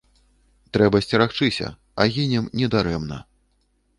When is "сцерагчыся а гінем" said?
1.07-2.49